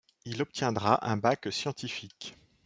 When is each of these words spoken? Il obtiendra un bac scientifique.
Il 0.25 0.41
obtiendra 0.41 1.07
un 1.07 1.17
bac 1.17 1.51
scientifique. 1.51 2.35